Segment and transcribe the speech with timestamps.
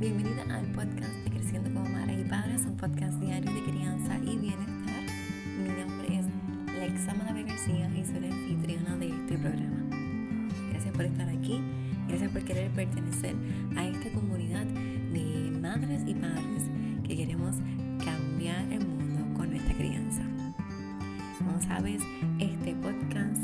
[0.00, 4.36] Bienvenida al podcast de Creciendo como Madres y Padres, un podcast diario de crianza y
[4.36, 5.02] bienestar.
[5.60, 6.26] Mi nombre es
[6.78, 9.96] Lexa Madave García y soy la anfitriona de este programa.
[10.70, 11.60] Gracias por estar aquí,
[12.06, 13.34] gracias por querer pertenecer
[13.76, 16.62] a esta comunidad de madres y padres
[17.02, 17.56] que queremos
[18.04, 20.22] cambiar el mundo con nuestra crianza.
[21.38, 22.00] Como sabes,
[22.38, 23.42] este podcast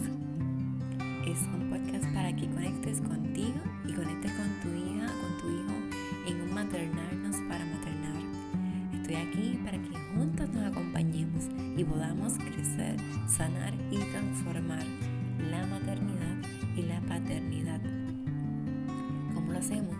[1.26, 5.74] es un podcast para que conectes contigo y conectes con tu hija, con tu hijo
[6.26, 8.16] en un maternarnos para maternar.
[8.92, 14.84] Estoy aquí para que juntas nos acompañemos y podamos crecer, sanar y transformar
[15.50, 16.36] la maternidad
[16.76, 17.80] y la paternidad.
[19.34, 19.94] ¿Cómo lo hacemos?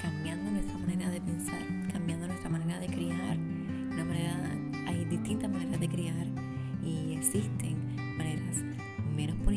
[0.00, 1.60] Cambiando nuestra manera de pensar,
[1.92, 3.36] cambiando nuestra manera de criar.
[3.92, 4.36] Una manera,
[4.86, 6.26] hay distintas maneras de criar
[6.82, 7.75] y existen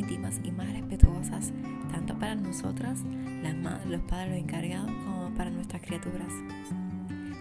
[0.09, 1.51] punitivas y más respetuosas,
[1.91, 2.99] tanto para nosotras,
[3.43, 6.31] las madres, los padres, los encargados, como para nuestras criaturas.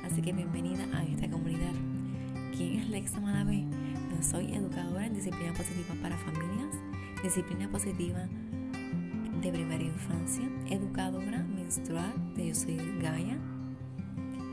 [0.04, 1.72] Así que bienvenida a esta comunidad.
[2.54, 3.62] ¿Quién es Lexa Malavé?
[3.62, 6.76] No soy educadora en disciplina positiva para familias,
[7.22, 8.28] disciplina positiva
[9.40, 13.38] de primera infancia, educadora menstrual de Yo Soy Gaia.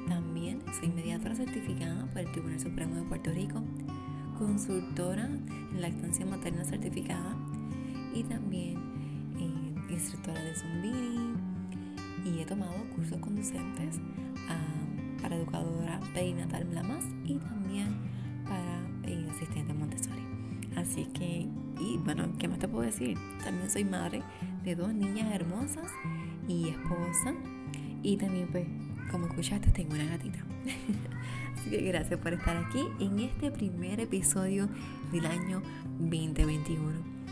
[0.08, 3.62] También soy mediadora certificada por el Tribunal Supremo de Puerto Rico,
[4.38, 7.36] consultora en lactancia materna certificada
[8.16, 8.78] y también
[9.38, 11.36] eh, instructora de Zumbini
[12.26, 17.96] y he tomado cursos conducentes uh, para educadora perinatal Blamas y también
[18.46, 20.24] para eh, asistente Montessori.
[20.76, 21.48] Así que,
[21.80, 23.18] y bueno, ¿qué más te puedo decir?
[23.44, 24.24] También soy madre
[24.64, 25.92] de dos niñas hermosas
[26.48, 27.34] y esposa
[28.02, 28.66] y también pues
[29.11, 30.39] como escuchaste tengo una gatita.
[31.59, 34.70] Así que gracias por estar aquí en este primer episodio
[35.12, 35.62] del año
[36.00, 36.92] 2021.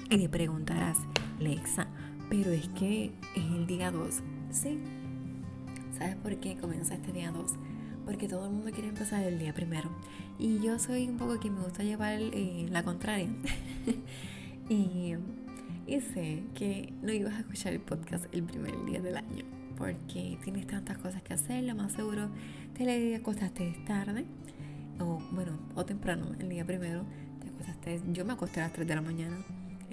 [0.09, 0.97] Y te preguntarás,
[1.39, 1.87] Lexa,
[2.29, 4.21] pero es que es el día 2.
[4.51, 4.79] Sí.
[5.97, 7.51] ¿Sabes por qué comienza este día 2?
[8.05, 9.89] Porque todo el mundo quiere empezar el día primero.
[10.39, 13.29] Y yo soy un poco quien me gusta llevar eh, la contraria.
[14.69, 15.15] y,
[15.87, 19.62] y sé que no ibas a escuchar el podcast el primer día del año.
[19.77, 22.29] Porque tienes tantas cosas que hacer, lo más seguro
[22.77, 24.25] te le acostaste tarde.
[24.99, 27.03] O bueno, o temprano, el día primero.
[27.41, 29.37] Te acostaste, yo me acosté a las 3 de la mañana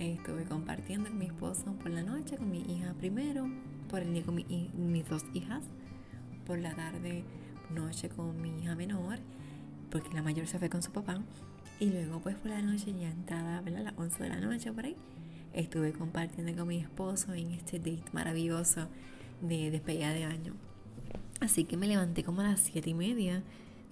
[0.00, 3.50] Estuve compartiendo con mi esposo por la noche, con mi hija primero,
[3.90, 5.62] por el día con mi, mis dos hijas,
[6.46, 7.22] por la tarde,
[7.68, 9.18] noche con mi hija menor,
[9.90, 11.20] porque la mayor se fue con su papá,
[11.78, 13.80] y luego pues por la noche, ya entrada, ¿verdad?
[13.80, 14.96] A las 11 de la noche por ahí,
[15.52, 18.88] estuve compartiendo con mi esposo en este date maravilloso
[19.40, 20.54] de despedida de año.
[21.40, 23.42] Así que me levanté como a las 7 y media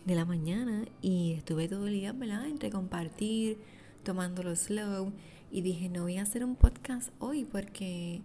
[0.05, 2.47] de la mañana y estuve todo el día, ¿verdad?
[2.47, 3.59] Entre compartir,
[4.05, 5.13] tomándolo slow
[5.51, 8.21] y dije, no voy a hacer un podcast hoy porque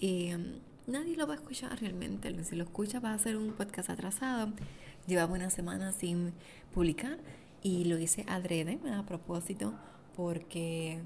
[0.00, 2.44] eh, nadie lo va a escuchar realmente.
[2.44, 4.52] Si lo escucha va a ser un podcast atrasado.
[5.06, 6.32] Llevaba una semana sin
[6.74, 7.18] publicar
[7.62, 9.74] y lo hice adrede a propósito
[10.16, 11.00] porque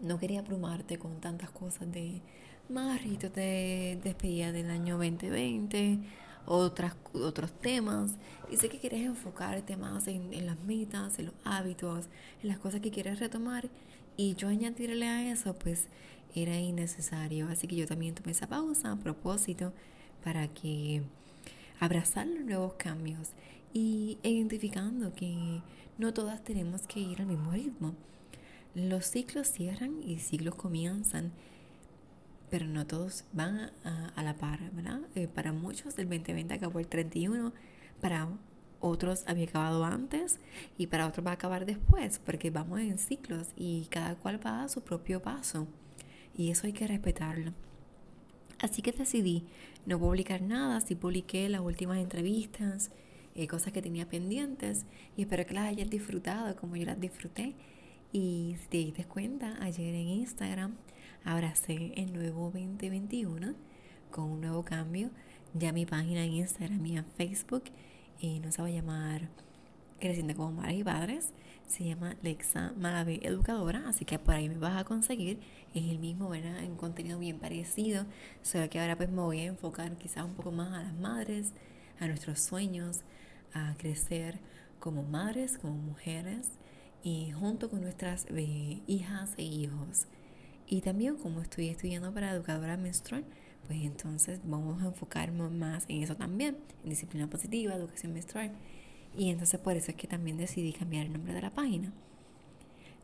[0.00, 2.20] no quería abrumarte con tantas cosas de
[2.68, 5.98] marritos de despedida del año 2020,
[6.46, 8.12] otras, otros temas.
[8.50, 12.06] Y que quieres enfocarte más en, en las metas, en los hábitos,
[12.42, 13.68] en las cosas que quieres retomar
[14.16, 15.88] y yo añadirle a eso, pues
[16.34, 17.48] era innecesario.
[17.48, 19.72] Así que yo también tomé esa pausa a propósito
[20.24, 21.02] para que
[21.80, 23.30] abrazar los nuevos cambios
[23.72, 25.60] y identificando que
[25.98, 27.94] no todas tenemos que ir al mismo ritmo.
[28.74, 31.32] Los ciclos cierran y ciclos comienzan,
[32.50, 35.00] pero no todos van a, la par, ¿verdad?
[35.14, 37.52] Eh, para muchos el 2020 acabó el 31,
[38.00, 38.28] para
[38.80, 40.38] otros había acabado antes
[40.78, 44.64] y para otros va a acabar después, porque vamos en ciclos y cada cual va
[44.64, 45.66] a su propio paso
[46.36, 47.52] y eso hay que respetarlo.
[48.58, 49.44] Así que decidí
[49.84, 52.90] no publicar nada, sí publiqué las últimas entrevistas,
[53.34, 54.86] eh, cosas que tenía pendientes
[55.16, 57.54] y espero que las hayas disfrutado como yo las disfruté.
[58.12, 60.76] Y si te diste cuenta, ayer en Instagram
[61.26, 63.54] abracé el nuevo 2021
[64.10, 65.10] con un nuevo cambio.
[65.52, 67.64] Ya mi página en Instagram y en Facebook
[68.20, 69.28] y no se va a llamar
[70.00, 71.32] Creciendo como Madres y Padres,
[71.66, 75.40] se llama Lexa Malavé Educadora, así que por ahí me vas a conseguir.
[75.74, 76.62] Es el mismo, ¿verdad?
[76.62, 78.04] En contenido bien parecido,
[78.42, 81.54] solo que ahora pues me voy a enfocar quizás un poco más a las madres,
[81.98, 83.00] a nuestros sueños,
[83.54, 84.38] a crecer
[84.80, 86.50] como madres, como mujeres
[87.02, 90.06] y junto con nuestras eh, hijas e hijos.
[90.66, 93.24] Y también como estoy estudiando para educadora menstrual,
[93.66, 98.52] pues entonces vamos a enfocarnos más en eso también, en disciplina positiva, educación menstrual.
[99.16, 101.92] Y entonces por eso es que también decidí cambiar el nombre de la página.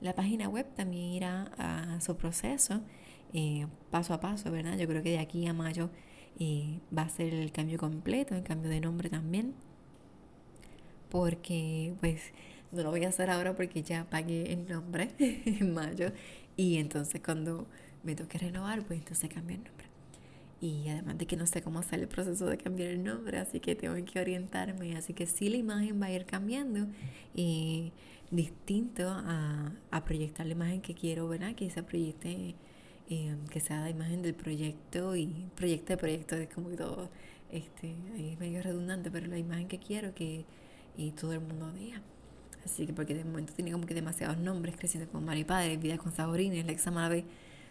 [0.01, 2.81] La página web también irá a su proceso,
[3.33, 4.77] eh, paso a paso, ¿verdad?
[4.77, 5.91] Yo creo que de aquí a mayo
[6.39, 9.55] y va a ser el cambio completo, el cambio de nombre también.
[11.09, 12.33] Porque pues
[12.73, 16.11] no lo voy a hacer ahora porque ya pagué el nombre en mayo
[16.57, 17.67] y entonces cuando
[18.03, 19.87] me toque renovar pues entonces cambio el nombre.
[20.61, 23.59] Y además de que no sé cómo hacer el proceso de cambiar el nombre, así
[23.59, 24.97] que tengo que orientarme.
[24.97, 26.87] Así que sí, la imagen va a ir cambiando
[27.35, 27.91] y
[28.31, 31.57] distinto a, a proyectar la imagen que quiero, ¿verdad?
[31.57, 32.55] Que se proyecte,
[33.11, 37.11] eh, que sea la imagen del proyecto y proyecto de proyecto, es como todo,
[37.51, 40.45] este, es medio redundante, pero la imagen que quiero que
[40.97, 42.01] y todo el mundo vea.
[42.65, 45.99] Así que porque de momento tiene como que demasiados nombres, creciendo como Mari Padre, Vida
[45.99, 47.25] con Saborines, Lexa Mave.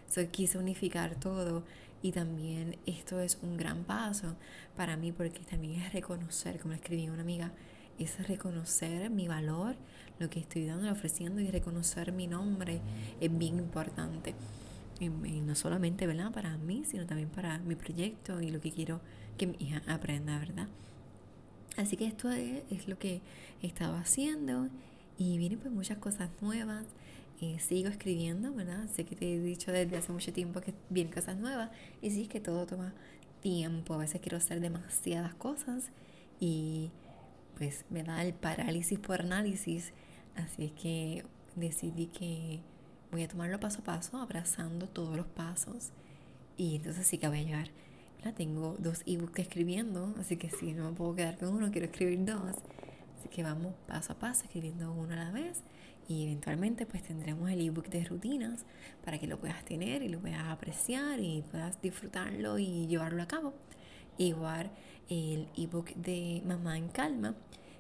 [0.10, 1.64] So, quise unificar todo
[2.02, 4.36] y también esto es un gran paso
[4.76, 7.52] para mí porque también es reconocer, como escribí una amiga,
[8.00, 9.76] es reconocer mi valor,
[10.20, 12.82] lo que estoy dando, ofreciendo y reconocer mi nombre
[13.20, 14.36] es bien importante.
[15.00, 16.32] Y, no solamente ¿verdad?
[16.32, 19.02] para mí, sino también para mi proyecto y lo que quiero
[19.38, 20.68] que mi hija aprenda, ¿verdad?
[21.78, 23.22] Así que esto es, lo que
[23.62, 24.70] he estado haciendo
[25.18, 26.86] y vienen pues muchas cosas nuevas.
[27.42, 28.88] Eh, sigo escribiendo, ¿verdad?
[28.94, 31.72] Sé que te he dicho desde hace mucho tiempo que vienen cosas nuevas
[32.02, 32.94] y sí es que todo toma
[33.42, 33.94] tiempo.
[33.96, 35.92] A veces quiero hacer demasiadas cosas
[36.40, 36.92] y
[37.58, 39.94] pues me da el parálisis por análisis.
[40.36, 41.26] Así es que
[41.56, 42.60] decidí que
[43.12, 45.92] voy a tomarlo paso a paso, abrazando todos los pasos.
[46.58, 47.70] Y entonces sí que voy a llevar.
[48.24, 51.88] La tengo dos ebooks escribiendo, así que si no me puedo quedar con uno, quiero
[51.88, 52.56] escribir dos.
[53.18, 55.64] Así que vamos paso a paso, escribiendo uno a la vez
[56.08, 58.66] y eventualmente pues tendremos el ebook de rutinas
[59.04, 63.28] para que lo puedas tener y lo puedas apreciar y puedas disfrutarlo y llevarlo a
[63.28, 63.54] cabo.
[64.18, 64.72] Igual
[65.10, 67.36] el ebook de Mamá en Calma,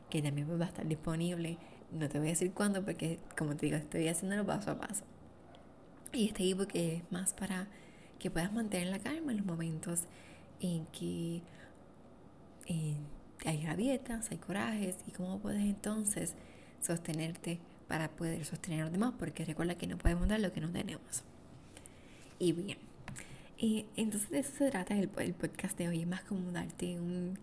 [0.10, 1.58] que también va a estar disponible.
[1.92, 5.04] No te voy a decir cuándo porque como te digo estoy haciéndolo paso a paso.
[6.14, 7.68] Y este ebook es más para
[8.18, 10.04] que puedas mantener la calma en los momentos
[10.62, 11.42] en que
[12.68, 12.96] eh,
[13.46, 16.36] hay rabietas, hay corajes y cómo puedes entonces
[16.82, 20.62] sostenerte para poder sostener a los demás, porque recuerda que no podemos dar lo que
[20.62, 21.24] no tenemos.
[22.40, 22.78] Y bien,
[23.58, 27.38] y entonces de eso se trata el, podcast de hoy, es más como darte un,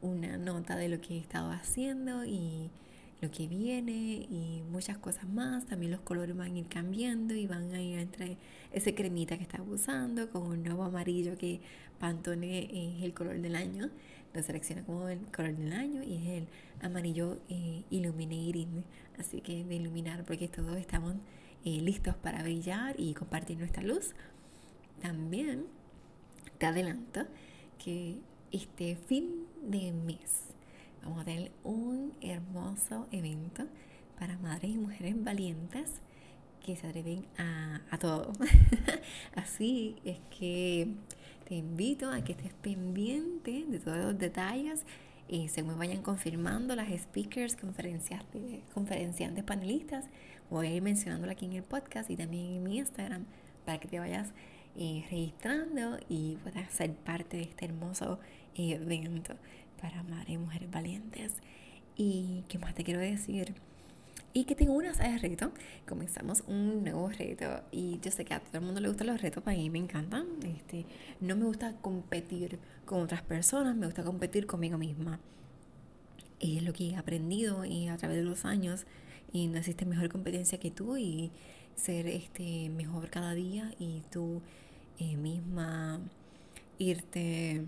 [0.00, 2.70] una nota de lo que he estado haciendo y
[3.20, 5.66] lo que viene y muchas cosas más.
[5.66, 8.36] También los colores van a ir cambiando y van a ir entre
[8.72, 11.60] ese cremita que estás usando con un nuevo amarillo que
[11.98, 13.90] Pantone es el color del año.
[14.34, 16.48] Lo selecciona como el color del año y es el
[16.82, 18.84] amarillo eh, illuminating.
[19.18, 21.14] Así que de iluminar porque todos estamos
[21.64, 24.14] eh, listos para brillar y compartir nuestra luz.
[25.00, 25.64] También
[26.58, 27.26] te adelanto
[27.82, 28.16] que
[28.52, 30.55] este fin de mes
[31.06, 33.64] Vamos a tener un hermoso evento
[34.18, 36.00] para madres y mujeres valientes
[36.64, 38.32] que se atreven a, a todo.
[39.36, 40.88] Así es que
[41.46, 44.84] te invito a que estés pendiente de todos los detalles
[45.28, 50.06] y se me vayan confirmando las speakers, conferenciantes, conferenciantes panelistas.
[50.50, 53.26] Voy a ir mencionándola aquí en el podcast y también en mi Instagram
[53.64, 54.32] para que te vayas
[54.74, 58.18] eh, registrando y puedas ser parte de este hermoso
[58.56, 59.34] evento
[59.80, 61.34] para amar y mujeres valientes.
[61.96, 63.54] ¿Y qué más te quiero decir?
[64.32, 65.52] Y que tengo unas de reto.
[65.88, 67.62] Comenzamos un nuevo reto.
[67.72, 69.78] Y yo sé que a todo el mundo le gustan los retos, para mí me
[69.78, 70.26] encantan.
[70.44, 70.84] Este,
[71.20, 75.20] no me gusta competir con otras personas, me gusta competir conmigo misma.
[76.38, 78.84] Y es lo que he aprendido y a través de los años.
[79.32, 81.32] Y no existe mejor competencia que tú y
[81.74, 84.42] ser este, mejor cada día y tú
[84.98, 86.00] eh, misma
[86.78, 87.64] irte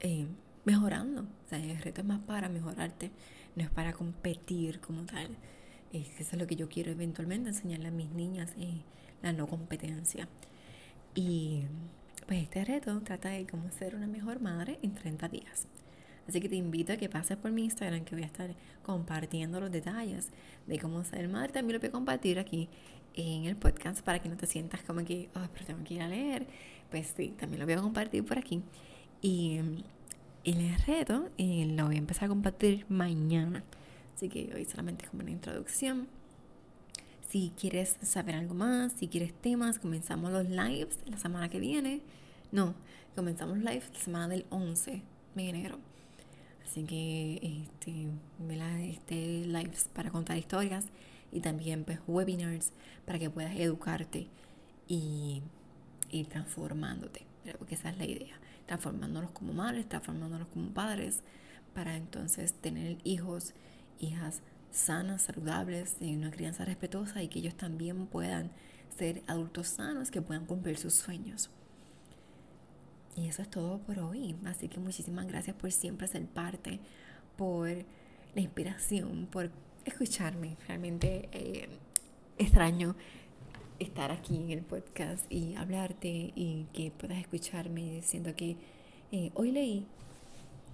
[0.00, 0.26] eh,
[0.66, 1.22] mejorando.
[1.22, 3.10] O sea, el reto es más para mejorarte,
[3.54, 5.28] no es para competir como tal.
[5.92, 8.82] Es eso es lo que yo quiero eventualmente enseñarle a mis niñas, eh,
[9.22, 10.28] la no competencia.
[11.14, 11.62] Y
[12.26, 15.66] pues este reto trata de cómo ser una mejor madre en 30 días.
[16.28, 18.50] Así que te invito a que pases por mi Instagram, que voy a estar
[18.82, 20.28] compartiendo los detalles
[20.66, 21.52] de cómo ser madre.
[21.52, 22.68] También lo voy a compartir aquí
[23.14, 26.02] en el podcast para que no te sientas como que, oh, pero tengo que ir
[26.02, 26.46] a leer.
[26.90, 28.60] Pues sí, también lo voy a compartir por aquí.
[29.22, 29.60] Y
[30.46, 33.64] el reto lo voy a empezar a compartir mañana.
[34.14, 36.06] Así que hoy solamente es como una introducción.
[37.28, 42.00] Si quieres saber algo más, si quieres temas, comenzamos los lives la semana que viene.
[42.52, 42.74] No,
[43.16, 45.02] comenzamos live la semana del 11
[45.34, 45.78] de enero.
[46.64, 48.06] Así que este,
[48.90, 50.84] este lives para contar historias
[51.32, 52.72] y también pues webinars
[53.04, 54.28] para que puedas educarte
[54.86, 55.42] y
[56.10, 57.26] ir transformándote,
[57.58, 61.22] porque esa es la idea transformándonos como madres, transformándonos como padres,
[61.74, 63.54] para entonces tener hijos,
[63.98, 68.50] hijas sanas, saludables, de una crianza respetuosa y que ellos también puedan
[68.96, 71.50] ser adultos sanos que puedan cumplir sus sueños.
[73.16, 74.36] y eso es todo por hoy.
[74.44, 76.80] Así que muchísimas gracias por siempre ser parte,
[77.38, 77.68] por
[78.34, 79.50] la inspiración, por
[79.86, 80.56] escucharme.
[80.68, 81.68] Realmente eh,
[82.36, 82.94] extraño
[83.78, 88.02] estar aquí en el podcast y hablarte y que puedas escucharme.
[88.02, 88.56] Siento que
[89.12, 89.86] eh, hoy leí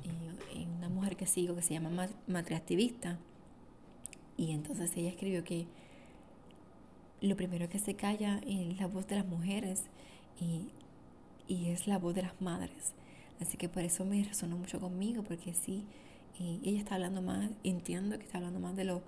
[0.05, 3.19] eh, una mujer que sigo que se llama Matriactivista
[4.37, 5.67] y entonces ella escribió que
[7.21, 9.85] lo primero que se calla es la voz de las mujeres
[10.41, 10.69] y,
[11.47, 12.95] y es la voz de las madres.
[13.41, 15.85] Así que por eso me resonó mucho conmigo, porque sí,
[16.41, 19.03] eh, ella está hablando más, entiendo que está hablando más de los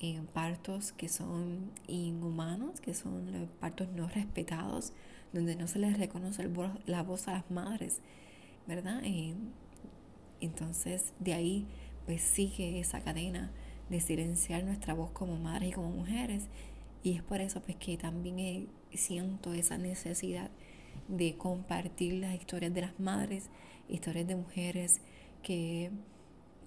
[0.00, 4.92] eh, partos que son inhumanos, que son los partos no respetados,
[5.32, 6.48] donde no se les reconoce
[6.86, 8.00] la voz a las madres,
[8.66, 9.00] ¿verdad?
[9.04, 9.34] Eh,
[10.40, 11.66] entonces de ahí
[12.06, 13.50] pues sigue esa cadena
[13.90, 16.44] de silenciar nuestra voz como madres y como mujeres
[17.02, 20.50] y es por eso pues que también siento esa necesidad
[21.08, 23.48] de compartir las historias de las madres,
[23.88, 25.00] historias de mujeres
[25.42, 25.90] que,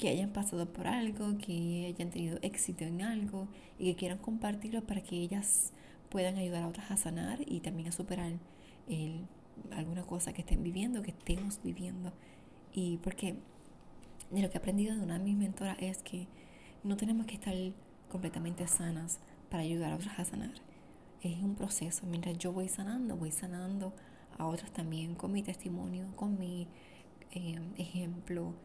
[0.02, 4.82] que hayan pasado por algo, que hayan tenido éxito en algo y que quieran compartirlo
[4.82, 5.74] para que ellas
[6.10, 8.34] puedan ayudar a otras a sanar y también a superar
[9.70, 12.12] alguna cosa que estén viviendo, que estemos viviendo.
[12.74, 13.36] Y porque
[14.32, 16.28] de lo que he aprendido de una de mis mentoras es que
[16.84, 17.54] no tenemos que estar
[18.10, 19.20] completamente sanas
[19.52, 20.56] para ayudar a otros a sanar.
[21.22, 22.08] Es un proceso.
[22.08, 23.94] Mientras yo voy sanando, voy sanando
[24.40, 26.68] a otros también con mi testimonio, con mi
[27.34, 28.56] eh, ejemplo.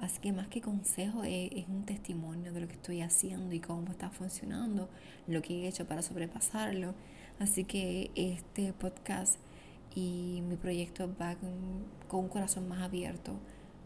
[0.00, 3.60] Así que más que consejo es, es, un testimonio de lo que estoy haciendo y
[3.60, 4.88] cómo está funcionando,
[5.26, 6.94] lo que he hecho para sobrepasarlo.
[7.38, 9.38] Así que este podcast
[9.94, 13.38] y mi proyecto va con, un corazón más abierto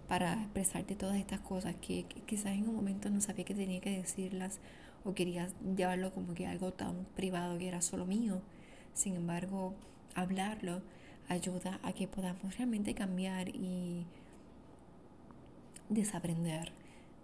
[0.08, 3.80] para expresarte todas estas cosas que, que quizás en un momento no sabía que tenía
[3.80, 4.60] que decirlas
[5.04, 8.40] o quería llevarlo como que algo tan privado que era solo mío.
[8.92, 9.74] Sin embargo,
[10.14, 10.82] hablarlo
[11.28, 14.06] ayuda a que podamos realmente cambiar y
[15.88, 16.72] desaprender,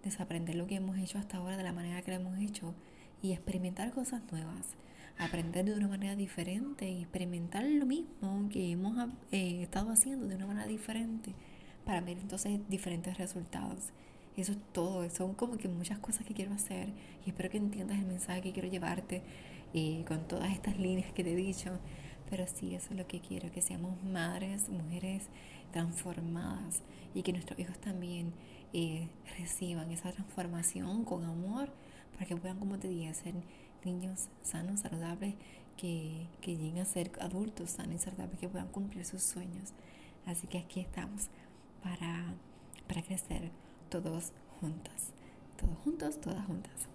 [0.03, 2.73] desaprender lo que hemos hecho hasta ahora de la manera que lo hemos hecho
[3.21, 4.75] y experimentar cosas nuevas,
[5.17, 10.35] aprender de una manera diferente y experimentar lo mismo que hemos eh, estado haciendo de
[10.35, 11.33] una manera diferente
[11.85, 13.89] para ver entonces diferentes resultados.
[14.37, 16.89] Eso es todo, son como que muchas cosas que quiero hacer
[17.25, 19.21] y espero que entiendas el mensaje que quiero llevarte
[19.73, 21.71] y con todas estas líneas que te he dicho.
[22.31, 25.23] Pero sí, eso es lo que quiero, que seamos madres, mujeres
[25.73, 26.81] transformadas
[27.13, 28.33] y que nuestros hijos también
[28.71, 31.69] eh, reciban esa transformación con amor
[32.13, 33.33] para que puedan, como te dije, ser
[33.83, 35.35] niños sanos, saludables,
[35.75, 39.73] que, que lleguen a ser adultos sanos y saludables, que puedan cumplir sus sueños.
[40.25, 41.27] Así que aquí estamos
[41.83, 42.33] para,
[42.87, 43.51] para crecer
[43.89, 45.11] todos juntos.
[45.57, 46.87] Todos juntos, todas juntas.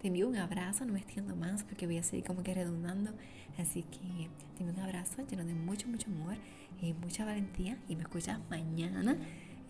[0.00, 3.12] Te envío un abrazo, no me extiendo más porque voy a seguir como que redundando.
[3.58, 6.36] Así que te envío un abrazo lleno de mucho, mucho amor
[6.80, 7.78] y mucha valentía.
[7.88, 9.16] Y me escuchas mañana.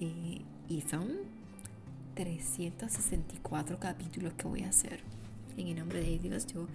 [0.00, 1.08] y son
[2.14, 5.00] 364 capítulos que voy a hacer.
[5.56, 6.66] En el nombre de Dios, yo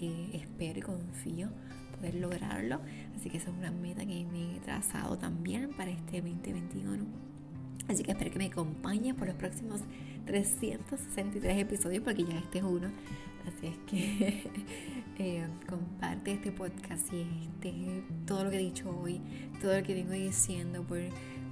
[0.00, 1.50] eh, espero y confío
[1.96, 2.80] poder lograrlo.
[3.14, 7.04] Así que esa es una meta que me he trazado también para este 2021
[7.88, 9.80] Así que espero que me acompañes por los próximos
[10.26, 12.88] 363 episodios, porque ya este es uno.
[13.46, 14.50] Así es que
[15.18, 19.20] eh, comparte este podcast y este, todo lo que he dicho hoy,
[19.60, 20.98] todo lo que vengo diciendo por,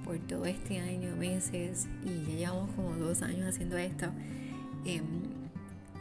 [0.03, 4.07] por todo este año, meses, y ya llevamos como dos años haciendo esto.
[4.85, 5.03] Em,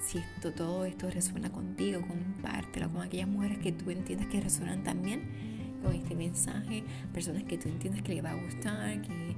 [0.05, 4.83] si esto, todo esto resuena contigo, compártelo con aquellas mujeres que tú entiendas que resuenan
[4.83, 5.23] también
[5.83, 9.34] con este mensaje, personas que tú entiendas que les va a gustar, que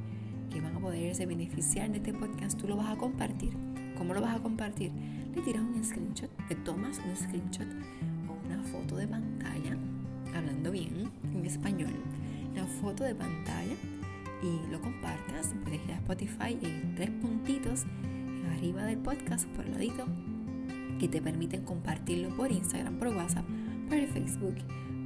[0.61, 3.53] van a poderse beneficiar de este podcast, tú lo vas a compartir.
[3.97, 4.93] ¿Cómo lo vas a compartir?
[5.35, 7.67] Le tiras un screenshot, te tomas un screenshot
[8.29, 9.77] o una foto de pantalla,
[10.35, 11.93] hablando bien en español,
[12.55, 13.75] la foto de pantalla
[14.43, 15.55] y lo compartas.
[15.63, 17.85] Puedes ir a Spotify y tres puntitos
[18.57, 20.07] arriba del podcast, por el ladito,
[20.99, 23.45] que te permiten compartirlo por Instagram, por WhatsApp,
[23.89, 24.57] por Facebook,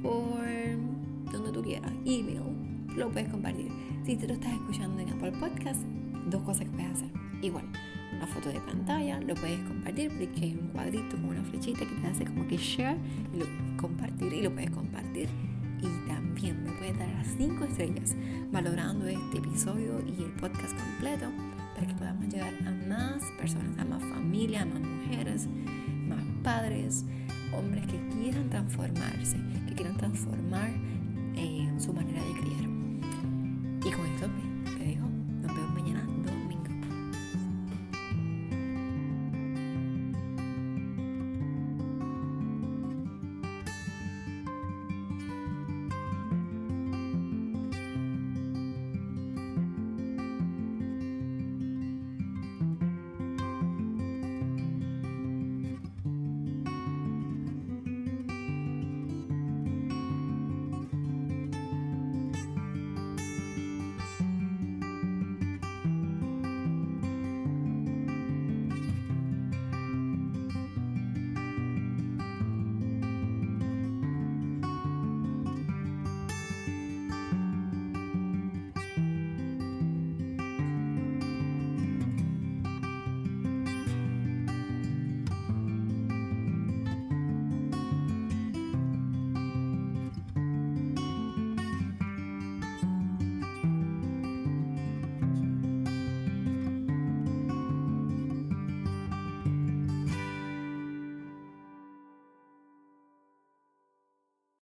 [0.01, 2.41] por donde tú quieras, email,
[2.95, 3.71] lo puedes compartir.
[4.05, 5.81] Si te lo estás escuchando en Apple Podcast,
[6.29, 7.09] dos cosas que puedes hacer.
[7.41, 7.65] Igual,
[8.15, 11.95] una foto de pantalla, lo puedes compartir porque hay un cuadrito con una flechita que
[11.95, 12.97] te hace como que share
[13.33, 13.45] y lo
[13.77, 15.29] compartir y lo puedes compartir.
[15.79, 18.15] Y también me puedes dar las 5 estrellas
[18.51, 21.25] valorando este episodio y el podcast completo
[21.73, 25.47] para que podamos llegar a más personas, a más familias, a más mujeres,
[26.07, 27.05] más padres,
[27.57, 30.69] hombres que quieran transformarse, que quieran transformar
[31.35, 32.70] eh, su manera de criar.